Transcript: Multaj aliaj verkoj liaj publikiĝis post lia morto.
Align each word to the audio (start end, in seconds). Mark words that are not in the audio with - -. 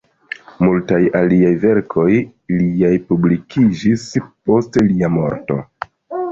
Multaj 0.67 1.01
aliaj 1.19 1.51
verkoj 1.65 2.07
liaj 2.63 2.91
publikiĝis 3.13 4.09
post 4.27 4.83
lia 4.91 5.15
morto. 5.21 5.63